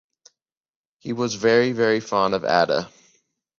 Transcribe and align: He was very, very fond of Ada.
He 0.97 1.13
was 1.13 1.35
very, 1.35 1.73
very 1.73 1.99
fond 1.99 2.33
of 2.33 2.43
Ada. 2.43 2.91